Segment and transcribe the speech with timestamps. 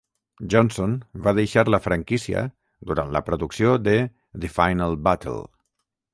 [0.51, 0.95] Johnson
[1.27, 2.41] va deixar la franquícia
[2.93, 3.95] durant la producció de
[4.47, 5.39] "The Final Battle".